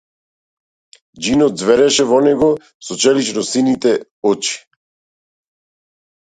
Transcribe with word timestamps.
Џинот 1.25 1.53
ѕвереше 1.63 2.07
во 2.13 2.19
него 2.29 2.49
со 2.85 2.91
челичносините 3.03 3.93
очи. 4.33 4.55